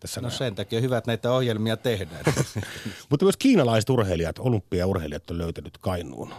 [0.00, 0.38] Tässä no näin.
[0.38, 2.24] sen takia hyvä, että näitä ohjelmia tehdään.
[3.10, 6.34] Mutta myös kiinalaiset urheilijat, olympiaurheilijat on löytänyt Kainuun.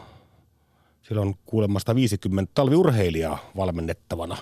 [1.02, 4.38] Siellä on kuulemma 150 talviurheilijaa valmennettavana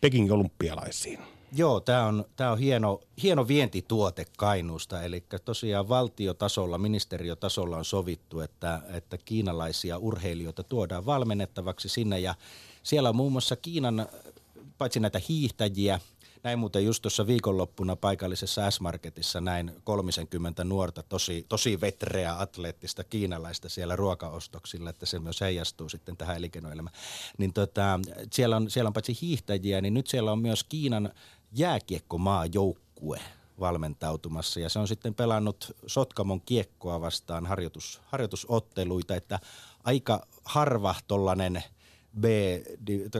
[0.00, 1.18] Pekingin olympialaisiin.
[1.56, 5.02] Joo, tämä on, tää on hieno, hieno vientituote Kainuusta.
[5.02, 12.20] Eli tosiaan valtiotasolla, ministeriötasolla on sovittu, että, että kiinalaisia urheilijoita tuodaan valmennettavaksi sinne.
[12.20, 12.34] Ja
[12.82, 14.06] siellä on muun muassa Kiinan,
[14.78, 16.00] paitsi näitä hiihtäjiä–
[16.44, 23.68] näin muuten just tuossa viikonloppuna paikallisessa S-Marketissa näin 30 nuorta tosi, tosi vetreä atleettista kiinalaista
[23.68, 26.96] siellä ruokaostoksilla, että se myös heijastuu sitten tähän elinkeinoelämään.
[27.38, 28.00] Niin tota,
[28.32, 31.12] siellä, on, siellä on paitsi hiihtäjiä, niin nyt siellä on myös Kiinan
[31.54, 33.20] jääkiekkomaajoukkue
[33.60, 34.60] valmentautumassa.
[34.60, 39.38] Ja se on sitten pelannut Sotkamon kiekkoa vastaan harjoitus, harjoitusotteluita, että
[39.84, 41.62] aika harva tollainen–
[42.20, 42.24] B,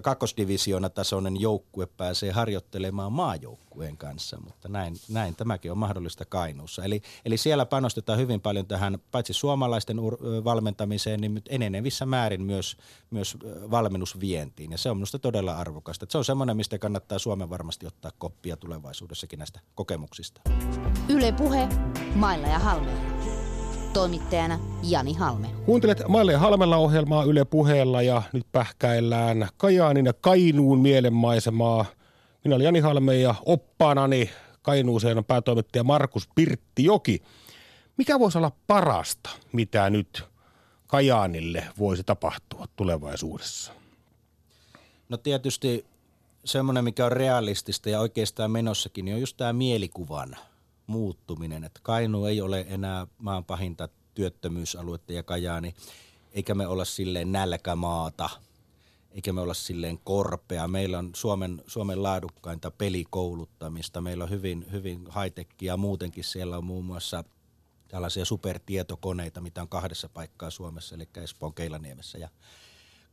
[0.02, 6.85] kakkosdivisioona tasoinen joukkue pääsee harjoittelemaan maajoukkueen kanssa, mutta näin, näin tämäkin on mahdollista Kainuussa.
[6.85, 12.76] Eli, eli siellä panostetaan hyvin paljon tähän paitsi suomalaisten ur, valmentamiseen, niin enenevissä määrin myös,
[13.11, 13.37] myös
[13.70, 14.72] valmennusvientiin.
[14.72, 16.07] Ja se on minusta todella arvokasta.
[16.09, 20.40] Se on semmoinen, mistä kannattaa Suomen varmasti ottaa koppia tulevaisuudessakin näistä kokemuksista.
[21.09, 21.68] Yle Puhe,
[22.14, 23.34] Mailla ja Halmeella.
[23.94, 25.48] Toimittajana Jani Halme.
[25.66, 31.85] Kuuntelet Maille ja Halmella ohjelmaa Yle puheella ja nyt pähkäillään Kajaanin ja Kainuun mielenmaisemaa.
[32.44, 34.30] Minä olen Jani Halme ja oppaanani
[34.62, 37.22] Kainuuseen on päätoimittaja Markus Pirttijoki.
[37.96, 40.24] Mikä voisi olla parasta, mitä nyt
[40.87, 43.72] Kajaanille voisi tapahtua tulevaisuudessa?
[45.09, 45.85] No tietysti
[46.44, 50.37] semmoinen, mikä on realistista ja oikeastaan menossakin, niin on just tämä mielikuvan–
[50.87, 51.64] muuttuminen.
[51.64, 55.75] Että Kainu ei ole enää maan pahinta työttömyysaluetta ja Kajaani,
[56.33, 58.31] eikä me olla silleen nälkämaata,
[59.11, 60.68] eikä me olla silleen korpea.
[60.68, 64.01] Meillä on Suomen, Suomen laadukkainta pelikouluttamista.
[64.01, 66.25] Meillä on hyvin, hyvin high muutenkin.
[66.25, 67.25] Siellä on muun muassa
[67.88, 72.29] tällaisia supertietokoneita, mitä on kahdessa paikkaa Suomessa, eli Espoon Keilaniemessä ja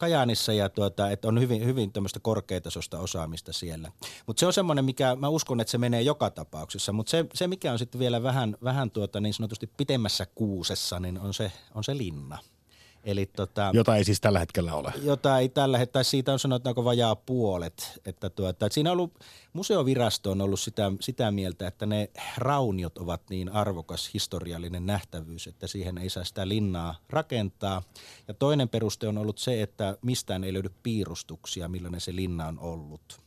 [0.02, 3.92] Kajaanissa ja tuota, että on hyvin, hyvin tämmöistä korkeatasosta osaamista siellä.
[4.28, 7.48] Mutta se on semmoinen, mikä mä uskon, että se menee joka tapauksessa, mutta se, se,
[7.48, 11.84] mikä on sitten vielä vähän, vähän tuota, niin sanotusti pitemmässä kuusessa, niin on se, on
[11.84, 12.38] se linna–
[13.04, 14.94] Eli tota, jota ei siis tällä hetkellä ole.
[15.04, 18.02] Jota ei tällä hetkellä, siitä on sanotaanko vajaa puolet.
[18.06, 19.14] Että tuota, että siinä on ollut,
[19.54, 25.68] museovirasto on ollut sitä, sitä mieltä, että ne rauniot ovat niin arvokas historiallinen nähtävyys, että
[25.68, 27.82] siihen ei saa sitä linnaa rakentaa.
[28.28, 32.60] Ja toinen peruste on ollut se, että mistään ei löydy piirustuksia, millainen se linna on
[32.60, 33.22] ollut.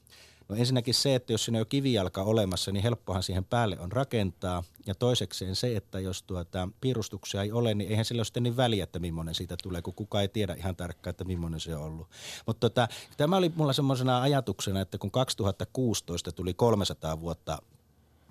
[0.48, 3.92] No ensinnäkin se, että jos siinä on jo kivijalka olemassa, niin helppohan siihen päälle on
[3.92, 4.62] rakentaa.
[4.86, 8.56] Ja toisekseen se, että jos tuota, piirustuksia ei ole, niin eihän sillä ole sitten niin
[8.56, 11.82] väliä, että millainen siitä tulee, kun kukaan ei tiedä ihan tarkkaan, että millainen se on
[11.82, 12.08] ollut.
[12.46, 17.62] Mutta tota, tämä oli mulla semmoisena ajatuksena, että kun 2016 tuli 300 vuotta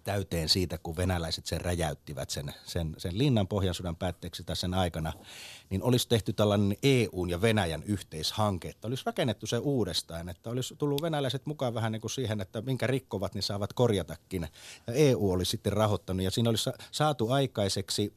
[0.03, 5.13] täyteen siitä, kun venäläiset sen räjäyttivät sen, sen, sen linnan pohjansodan päätteeksi tai sen aikana,
[5.69, 10.75] niin olisi tehty tällainen EUn ja Venäjän yhteishanke, että olisi rakennettu se uudestaan, että olisi
[10.75, 14.47] tullut venäläiset mukaan vähän niin kuin siihen, että minkä rikkovat, niin saavat korjatakin.
[14.87, 18.13] Ja EU olisi sitten rahoittanut ja siinä olisi saatu aikaiseksi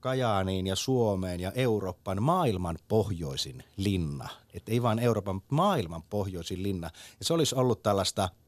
[0.00, 4.28] Kajaaniin ja Suomeen ja Euroopan maailman pohjoisin linna.
[4.54, 6.90] Että ei vain Euroopan maailman pohjoisin linna.
[7.18, 8.28] Ja se olisi ollut tällaista–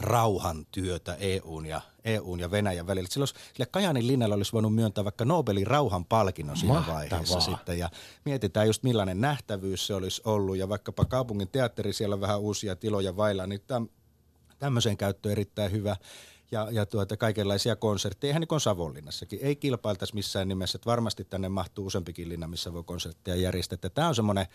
[0.00, 3.08] rauhantyötä EUn ja, EUn ja Venäjän välillä.
[3.10, 7.00] Silloin sille Kajanin linnalle olisi voinut myöntää vaikka Nobelin rauhanpalkinnon siinä Mahtavaa.
[7.00, 7.78] vaiheessa sitten.
[7.78, 7.90] Ja
[8.24, 13.16] mietitään just millainen nähtävyys se olisi ollut ja vaikkapa kaupungin teatteri siellä vähän uusia tiloja
[13.16, 13.88] vailla, niin täm,
[14.58, 15.96] tämmöiseen käyttöön erittäin hyvä
[16.50, 19.38] ja, ja tuota, kaikenlaisia konsertteja, ihan niin kuin Savonlinnassakin.
[19.42, 23.78] Ei kilpailtaisi missään nimessä, että varmasti tänne mahtuu useampikin linna, missä voi konsertteja järjestää.
[23.94, 24.46] Tämä on semmoinen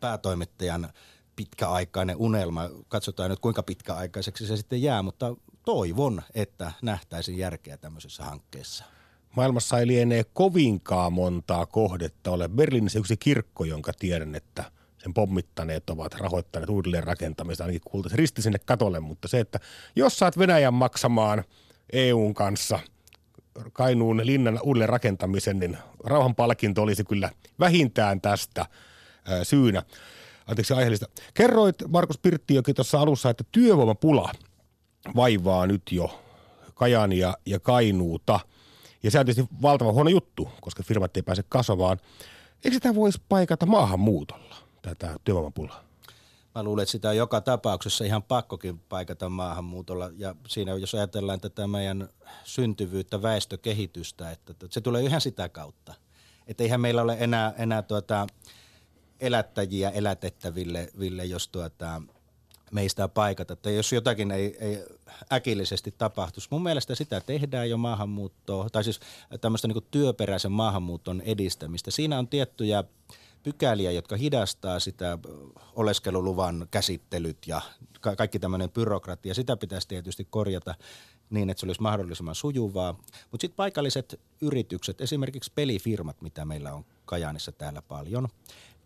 [0.00, 0.92] päätoimittajan
[1.36, 2.68] pitkäaikainen unelma.
[2.88, 8.84] Katsotaan nyt kuinka pitkäaikaiseksi se sitten jää, mutta toivon, että nähtäisiin järkeä tämmöisessä hankkeessa.
[9.36, 12.48] Maailmassa ei lienee kovinkaan montaa kohdetta ole.
[12.48, 14.64] Berliinissä yksi kirkko, jonka tiedän, että
[14.98, 19.60] sen pommittaneet ovat rahoittaneet uudelleen rakentamista, ainakin kuultaisiin risti sinne katolle, mutta se, että
[19.96, 21.44] jos saat Venäjän maksamaan
[21.92, 22.78] EUn kanssa
[23.72, 28.66] Kainuun linnan uudelleen rakentamisen, niin rauhanpalkinto olisi kyllä vähintään tästä
[29.42, 29.82] syynä.
[30.46, 31.06] Anteeksi aiheellista.
[31.34, 34.32] Kerroit Markus Pirttijoki tuossa alussa, että työvoimapula
[35.16, 36.20] vaivaa nyt jo
[36.74, 38.40] Kajaania ja Kainuuta.
[39.02, 41.98] Ja se on tietysti valtava huono juttu, koska firmat ei pääse kasvamaan.
[42.64, 45.86] Eikö sitä voisi paikata maahanmuutolla, tätä työvoimapulaa?
[46.54, 50.10] Mä luulen, että sitä on joka tapauksessa ihan pakkokin paikata maahanmuutolla.
[50.16, 52.08] Ja siinä, jos ajatellaan tätä meidän
[52.44, 55.94] syntyvyyttä, väestökehitystä, että se tulee ihan sitä kautta.
[56.46, 58.26] Että eihän meillä ole enää, enää tuota,
[59.20, 62.02] elättäjiä elätettäville, Ville, jos tuota,
[62.70, 63.52] meistä paikata.
[63.52, 64.84] Että jos jotakin ei, ei
[65.32, 66.48] äkillisesti tapahtuisi.
[66.50, 69.00] Mun mielestä sitä tehdään jo maahanmuuttoa, tai siis
[69.40, 71.90] tämmöistä niin työperäisen maahanmuuton edistämistä.
[71.90, 72.84] Siinä on tiettyjä
[73.42, 75.18] pykäliä, jotka hidastaa sitä
[75.76, 77.60] oleskeluluvan käsittelyt ja
[78.16, 79.34] kaikki tämmöinen byrokratia.
[79.34, 80.74] Sitä pitäisi tietysti korjata
[81.30, 82.92] niin, että se olisi mahdollisimman sujuvaa.
[83.30, 88.28] Mutta sitten paikalliset yritykset, esimerkiksi pelifirmat, mitä meillä on Kajaanissa täällä paljon,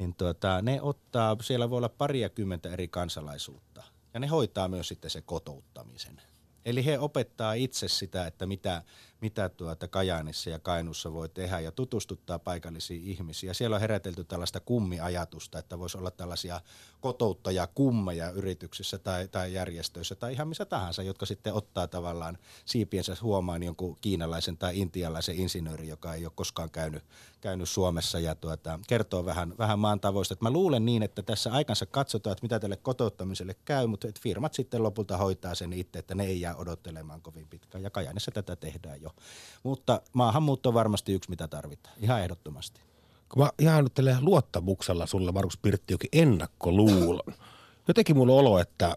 [0.01, 3.83] niin tuota, ne ottaa, siellä voi olla pariakymmentä eri kansalaisuutta.
[4.15, 6.23] Ja ne hoitaa myös sitten se kotouttamisen.
[6.65, 8.83] Eli he opettaa itse sitä, että mitä,
[9.21, 13.55] mitä tuota Kajaanissa ja Kainussa voi tehdä ja tutustuttaa paikallisiin ihmisiä.
[13.55, 16.61] Siellä on herätelty tällaista kummiajatusta, että voisi olla tällaisia
[17.01, 23.63] kotouttajia-kummeja yrityksissä tai, tai järjestöissä tai ihan missä tahansa, jotka sitten ottaa tavallaan siipiensä huomaan
[23.63, 27.05] jonkun kiinalaisen tai intialaisen insinöörin, joka ei ole koskaan käynyt,
[27.41, 30.33] käynyt Suomessa ja tuota, kertoo vähän, vähän maan tavoista.
[30.33, 34.55] Että mä luulen niin, että tässä aikansa katsotaan, että mitä tälle kotouttamiselle käy, mutta firmat
[34.55, 37.85] sitten lopulta hoitaa sen itse, että ne ei jää odottelemaan kovin pitkään.
[37.85, 39.10] Ja Kajanissa tätä tehdään jo.
[39.63, 41.95] Mutta maahanmuutto on varmasti yksi, mitä tarvitaan.
[42.01, 42.81] Ihan ehdottomasti.
[43.29, 47.35] Kun mä ihan nyt luottamuksella sulle, Markus Pirtti, jokin ennakkoluulon.
[47.89, 48.97] Jotenkin mulla olo, että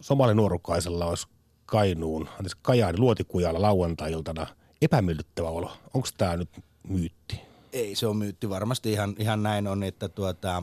[0.00, 1.26] somali nuorukaisella olisi
[1.66, 4.46] Kainuun, anteeksi, Kajaani luotikujalla lauantai-iltana
[4.82, 5.72] epämiellyttävä olo.
[5.94, 6.48] Onko tämä nyt
[6.88, 7.40] myytti?
[7.72, 8.50] Ei se on myytti.
[8.50, 10.62] Varmasti ihan, ihan näin on, että tuota,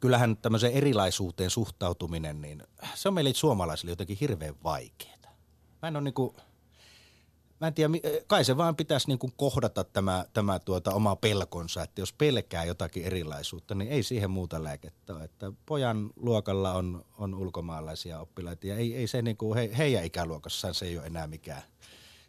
[0.00, 2.62] kyllähän tämmöiseen erilaisuuteen suhtautuminen, niin
[2.94, 5.14] se on meille suomalaisille jotenkin hirveän vaikeaa.
[5.82, 6.34] Mä en ole niin kuin,
[7.64, 7.90] mä en tiedä,
[8.26, 12.64] kai se vaan pitäisi niin kuin kohdata tämä, tämä tuota oma pelkonsa, että jos pelkää
[12.64, 15.24] jotakin erilaisuutta, niin ei siihen muuta lääkettä ole.
[15.24, 20.04] Että pojan luokalla on, on ulkomaalaisia oppilaita ja ei, ei se niin kuin he, heidän
[20.04, 21.62] ikäluokassaan se ei ole enää mikään,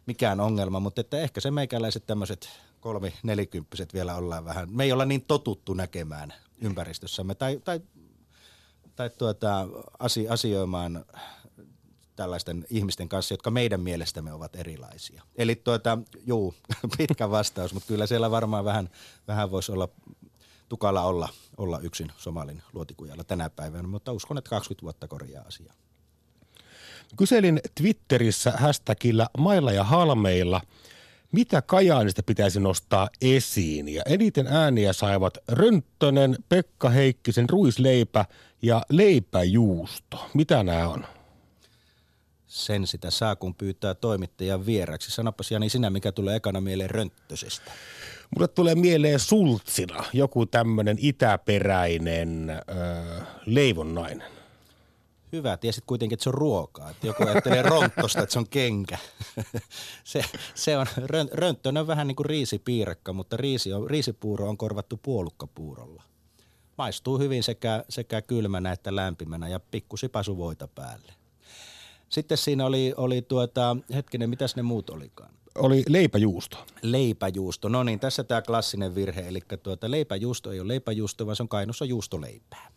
[0.06, 2.48] mikään ongelma, mutta että ehkä se meikäläiset tämmöiset
[2.80, 7.80] kolmi nelikymppiset vielä ollaan vähän, me ei olla niin totuttu näkemään ympäristössämme tai, tai,
[8.96, 9.68] tai tuota,
[10.28, 11.04] asioimaan
[12.16, 15.22] tällaisten ihmisten kanssa, jotka meidän mielestämme ovat erilaisia.
[15.36, 16.54] Eli tuota, juu,
[16.98, 18.90] pitkä vastaus, mutta kyllä siellä varmaan vähän,
[19.28, 19.88] vähän voisi olla
[20.68, 25.74] tukala olla, olla yksin Somalin luotikujalla tänä päivänä, mutta uskon, että 20 vuotta korjaa asiaa.
[27.16, 30.60] Kyselin Twitterissä hashtagillä mailla ja halmeilla,
[31.32, 33.88] mitä Kajaanista pitäisi nostaa esiin.
[33.88, 38.24] Ja eniten ääniä saivat Rönttönen, Pekka Heikkisen, Ruisleipä
[38.62, 40.30] ja Leipäjuusto.
[40.34, 41.06] Mitä nämä on?
[42.46, 45.10] Sen sitä saa, kun pyytää toimittajan vieraksi.
[45.10, 47.72] Sanopas Jani sinä, mikä tulee ekana mieleen Rönttösestä.
[48.34, 54.28] Mulle tulee mieleen sultsina joku tämmöinen itäperäinen öö, leivonnainen.
[55.32, 56.90] Hyvä, tiesit kuitenkin, että se on ruokaa.
[56.90, 58.98] Että joku ajattelee ronttosta, että se on kenkä.
[60.04, 60.86] se, se on,
[61.32, 66.02] rönttön on vähän niin kuin riisipiirakka, mutta riisi on, riisipuuro on korvattu puolukkapuurolla.
[66.78, 71.12] Maistuu hyvin sekä, sekä kylmänä että lämpimänä ja pikkusipasu voita päälle.
[72.16, 75.30] Sitten siinä oli, oli tuota, hetkinen, mitäs ne muut olikaan?
[75.54, 76.56] Oli leipäjuusto.
[76.82, 79.28] Leipäjuusto, no niin, tässä tämä klassinen virhe.
[79.28, 82.70] Eli tuota, leipäjuusto ei ole leipäjuusto, vaan se on kainussa juustoleipää.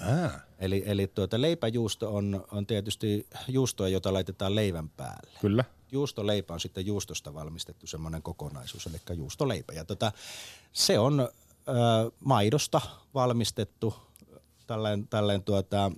[0.00, 0.42] Ah.
[0.58, 5.38] Eli, eli tuota, leipäjuusto on, on tietysti juustoa, jota laitetaan leivän päälle.
[5.40, 5.64] Kyllä.
[5.92, 9.72] Juustoleipä on sitten juustosta valmistettu semmoinen kokonaisuus, eli juustoleipä.
[9.72, 10.12] Ja tota,
[10.72, 11.28] se on ö,
[12.24, 12.80] maidosta
[13.14, 13.94] valmistettu
[14.66, 15.92] tällainen, tällainen tuota,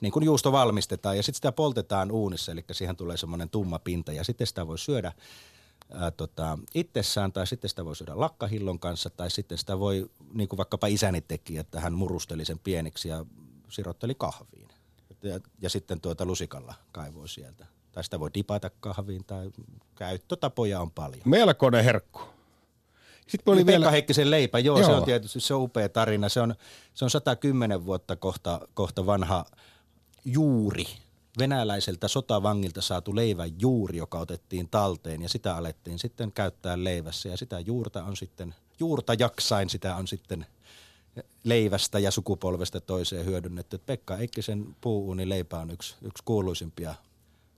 [0.00, 4.12] niin kuin juusto valmistetaan ja sitten sitä poltetaan uunissa, eli siihen tulee semmoinen tumma pinta
[4.12, 5.12] ja sitten sitä voi syödä
[5.92, 10.48] ää, tota, itsessään tai sitten sitä voi syödä lakkahillon kanssa tai sitten sitä voi, niin
[10.48, 13.24] kuin vaikkapa isäni teki, että hän murusteli sen pieniksi ja
[13.68, 14.70] sirotteli kahviin
[15.22, 17.66] ja, ja sitten tuota lusikalla kaivoi sieltä.
[17.92, 19.50] Tai sitä voi dipata kahviin tai
[19.94, 21.22] käyttötapoja on paljon.
[21.24, 22.20] Melkoinen herkku.
[23.30, 23.90] Sitten oli niin vielä...
[23.90, 26.28] Heikkisen leipä, joo, joo, se on tietysti se on upea tarina.
[26.28, 26.54] Se on,
[26.94, 29.44] se on 110 vuotta kohta, kohta vanha
[30.24, 30.84] juuri,
[31.38, 37.28] venäläiseltä sotavangilta saatu leivän juuri, joka otettiin talteen ja sitä alettiin sitten käyttää leivässä.
[37.28, 40.46] Ja sitä juurta on sitten, juurta jaksain sitä on sitten
[41.44, 43.78] leivästä ja sukupolvesta toiseen hyödynnetty.
[43.78, 46.94] Pekka Eikkisen puuuni leipä on yksi, yksi kuuluisimpia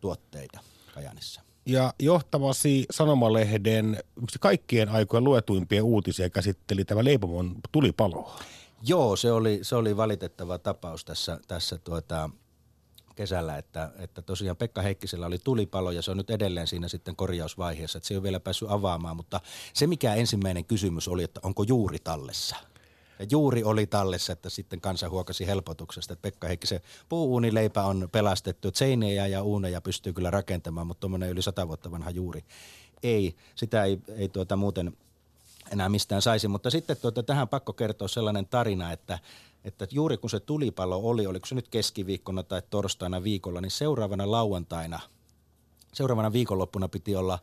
[0.00, 0.60] tuotteita
[0.94, 1.51] Kajanissa.
[1.66, 8.38] Ja johtavasi sanomalehden yksi kaikkien aikojen luetuimpia uutisia käsitteli tämä leipomon tulipaloa.
[8.82, 12.30] Joo, se oli, se oli valitettava tapaus tässä, tässä tuota,
[13.16, 17.16] kesällä, että, että tosiaan Pekka Heikkisellä oli tulipalo ja se on nyt edelleen siinä sitten
[17.16, 19.40] korjausvaiheessa, että se ei ole vielä päässyt avaamaan, mutta
[19.74, 22.56] se mikä ensimmäinen kysymys oli, että onko juuri tallessa?
[23.22, 28.70] Ja juuri oli tallessa, että sitten kansa huokasi helpotuksesta, että Pekka Heikkisen puuunileipä on pelastettu,
[28.74, 32.44] seinejä ja uuneja pystyy kyllä rakentamaan, mutta tuommoinen yli sata vuotta vanha juuri
[33.02, 34.96] ei, sitä ei, ei tuota muuten
[35.70, 36.48] enää mistään saisi.
[36.48, 39.18] Mutta sitten tuota, tähän pakko kertoa sellainen tarina, että,
[39.64, 44.30] että juuri kun se tulipalo oli, oliko se nyt keskiviikkona tai torstaina viikolla, niin seuraavana
[44.30, 45.00] lauantaina,
[45.92, 47.38] seuraavana viikonloppuna piti olla,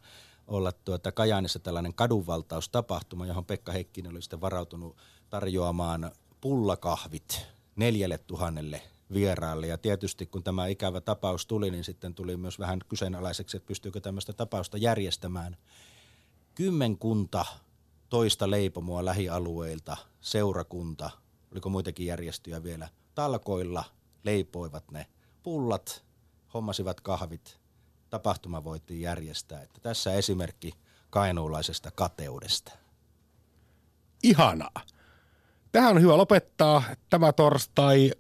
[0.48, 4.96] olla tuota Kajaanissa tällainen kadunvaltaustapahtuma, johon Pekka Heikkinen oli sitten varautunut
[5.30, 6.12] tarjoamaan
[6.42, 8.82] pullakahvit neljälle tuhannelle
[9.14, 9.68] vieraalle.
[9.68, 14.02] Ja tietysti kun tämä ikävä tapaus tuli, niin sitten tuli myös vähän kyseenalaiseksi, että pystyykö
[14.02, 15.58] tämmöistä tapausta järjestämään.
[16.56, 17.46] Kymmenkunta
[18.10, 21.10] toista leipomoa lähialueilta, seurakunta,
[21.52, 23.84] oliko muitakin järjestöjä vielä, talkoilla
[24.24, 25.08] leipoivat ne
[25.44, 26.06] pullat,
[26.54, 27.60] hommasivat kahvit,
[28.10, 29.62] tapahtuma voitiin järjestää.
[29.62, 30.74] Että tässä esimerkki
[31.10, 32.72] kainuulaisesta kateudesta.
[34.24, 34.82] Ihanaa.
[35.72, 38.12] Tähän on hyvä lopettaa tämä torstai.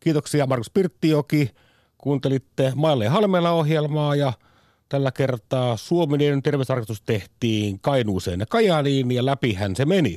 [0.00, 1.50] Kiitoksia Markus Pirttijoki.
[1.98, 4.32] Kuuntelitte Maille Halmella ohjelmaa ja–
[4.88, 10.16] Tällä kertaa Suominen terveystarkastus tehtiin Kainuuseen ja Kajaaniin ja läpihän se meni.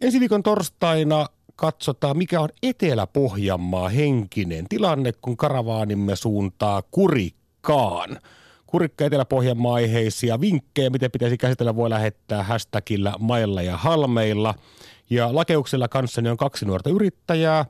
[0.00, 8.18] Ensi viikon torstaina katsotaan, mikä on Etelä-Pohjanmaa henkinen tilanne, kun karavaanimme suuntaa Kurikkaan.
[8.66, 14.54] Kurikka Etelä-Pohjanmaa aiheisia vinkkejä, miten pitäisi käsitellä, voi lähettää hashtagillä mailla ja halmeilla.
[15.10, 17.64] Ja lakeuksella kanssani on kaksi nuorta yrittäjää.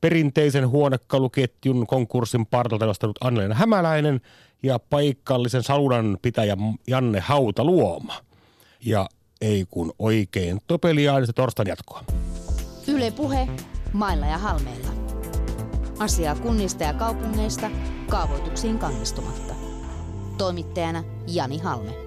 [0.00, 4.20] Perinteisen huonekaluketjun konkurssin partalta nostanut Annelena Hämäläinen–
[4.62, 8.14] ja paikallisen saunan pitäjä Janne Hautaluoma.
[8.84, 9.08] Ja
[9.40, 12.04] ei kun oikein topeliaanista torstain jatkoa.
[12.88, 13.48] Yle Puhe,
[13.92, 14.90] mailla ja halmeilla.
[15.98, 17.70] Asiaa kunnista ja kaupungeista
[18.08, 19.54] kaavoituksiin kannistumatta.
[20.38, 22.05] Toimittajana Jani Halme.